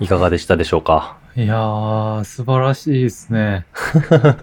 [0.00, 1.18] いかがでしたでしょうか？
[1.36, 3.66] いやー、素晴らしいですね。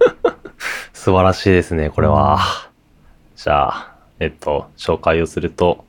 [0.93, 2.39] 素晴らしいですね、これは。
[3.35, 5.85] じゃあ、えっと、紹介をすると、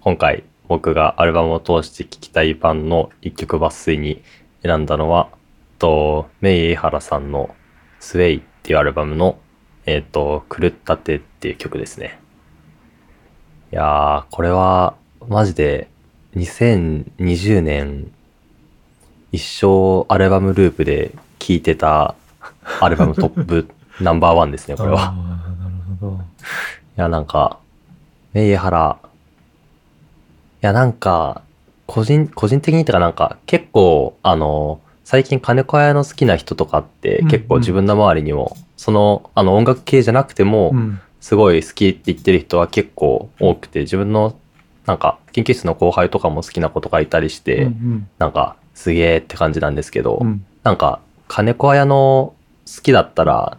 [0.00, 4.22] 今回僕がアルバムを通して聴きたい版の一曲抜粋に
[4.62, 5.28] 選んだのは、
[5.78, 7.54] と、メイエイハラさんの
[8.00, 9.38] スウェイっていうアルバムの、
[9.86, 12.20] えっと、狂ったてっていう曲ですね。
[13.72, 14.94] いやー、これは、
[15.28, 15.88] マジで、
[16.36, 18.12] 2020年、
[19.32, 22.14] 一生アルバムループで聴いてた
[22.80, 23.68] アルバムトップ
[24.00, 24.96] ナンバーワンですね、これは。
[24.96, 26.12] なるほど。
[26.16, 26.18] い
[26.96, 27.58] や、なんか、
[28.32, 28.98] メイエハラ、
[30.62, 31.42] いや、なんか、
[31.86, 41.00] 個人、個人的にとかなんか、結構、あの、最近金子屋の好きな人とかってうんうん結構自分の周りにも、その、あの音楽系じゃなくても、うん。
[41.20, 44.36] すごい好きって言ってる人は結構多くて、自分の、
[44.86, 50.26] なんか、研究室の後輩とかも好きな子とかいたりして、うんなんか、すげーって感じなんですけど、うん。
[50.28, 50.46] うん。
[50.62, 52.32] なんか、金子屋の
[52.76, 53.58] 好きだったら、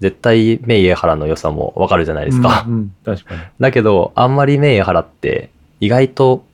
[0.00, 2.64] 絶対メイエハラの良さもわかるじゃないですか。
[2.66, 3.40] うんうん確かに。
[3.60, 6.44] だけど、あんまりメイエハラって、意外と、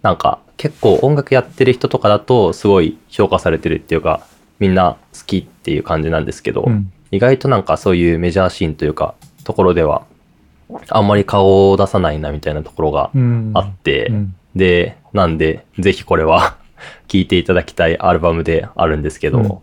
[0.00, 4.22] なんか、結構音楽やってる人とかだと、すごい評価されてるっていうか、
[4.58, 6.90] みんな好きっていう感じなんですけど、うん。
[7.10, 10.06] 意外となんかそういうメジャーシーンというか、ところでは、
[10.88, 13.50] あんまり顔を出さないなみたいなところがうん。
[13.52, 14.34] あって、うん。
[14.56, 16.56] で、なんで、ぜひこれは
[17.08, 19.62] 聴いていただきたいアルバムであるんですけど、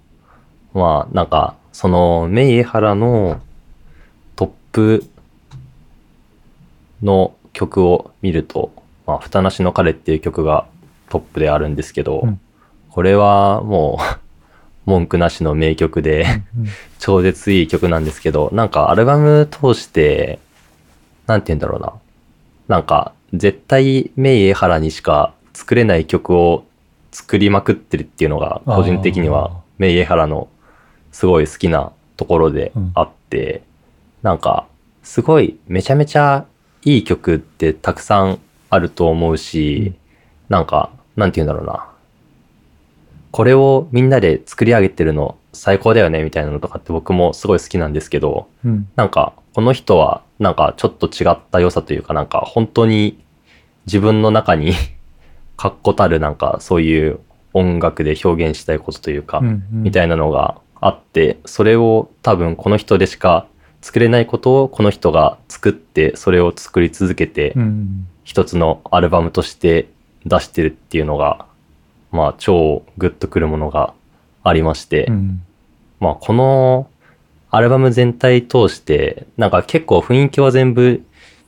[0.73, 3.41] まあ、なんか、その、メイエハラの
[4.35, 5.03] トップ
[7.01, 8.71] の曲を見ると、
[9.05, 10.67] まあ、ふたなしの彼っていう曲が
[11.09, 12.39] トップであるんですけど、うん。
[12.89, 14.19] これはもう、
[14.85, 16.25] 文句なしの名曲で、
[16.57, 16.67] うん
[16.99, 20.39] 超絶いい曲なんですけど、なんかアルバム通して、
[21.27, 21.93] なんて言うんだろうな。
[22.67, 26.65] なんか、絶対メイエハラにしか作れない曲を
[27.11, 30.49] 作りまくってるっていうのが、個人的にはメイエハラの
[31.11, 33.63] すごい好きなところであって、
[34.21, 34.67] なんか、
[35.03, 36.45] すごいめちゃめちゃ
[36.83, 38.39] いい曲ってたくさん
[38.69, 39.93] あると思うし、
[40.49, 41.89] なんか、なんて言うんだろうな。
[43.31, 48.89] これをみんなで作り上げてるの最高だよねみたいなのとかって僕もすごい好きなんですけど、うん。
[48.95, 53.23] なんかこの人はなんかちょっと違った良さというかなんか本当に
[53.85, 54.73] 自分の中に
[55.59, 57.19] 確固たるなんかそういう
[57.53, 59.63] 音楽で表現したいことというか、うん。
[59.69, 63.45] みたいなのがあって、それを多分この人でしか
[63.81, 68.07] 作れないことをこの人が作ってそれを作り続けてうん。
[68.23, 69.89] 一つのアルバムとして
[70.25, 71.45] 出してるっていうのが
[72.11, 73.93] まあ超グッとくるものが
[74.43, 75.43] ありまして、うん。
[75.99, 76.89] まあこの
[77.51, 81.03] アルバム全体通してなんか結構雰囲気は全部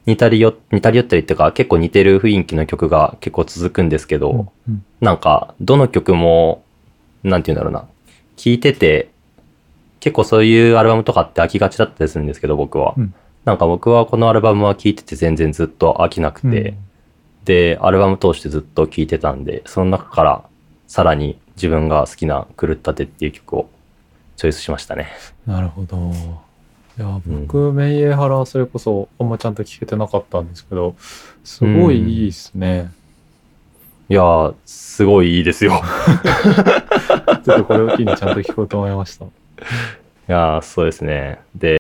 [0.05, 4.85] 似たりよ似たり寄ったりっていうか結構似てる雰囲気の曲が結構続くんですけど、うん。
[4.99, 6.63] なんか、どの曲も、
[7.23, 7.87] なんて言うんだろうな。
[8.35, 9.09] 聴いてて、
[9.99, 12.95] 結構そういうアルバムとかって飽きがちだったりするんですけど、僕は。
[12.97, 13.13] うん
[13.45, 16.75] なんか僕はこのアルバムは聴いてて全然ずっと飽きなくて、
[17.43, 20.43] で、アルバム通してずっと聴いてたんで、その中から
[20.87, 23.69] さらに自分が好きな狂ったてっていう曲を
[24.37, 25.07] チョイスしましたね。
[25.47, 26.11] なるほど。
[26.97, 30.95] いや、僕、メイエハラ、それこそ、あんまちゃんと聞けてなかったんですけど、
[31.43, 32.91] すごいいいですね。
[34.09, 35.81] いやー、すごいいいですよ。
[37.45, 39.25] ちょっとこれを機にちゃんと聞こうと思いました。
[39.25, 39.27] い
[40.27, 41.39] やー、そうですね。
[41.55, 41.79] で、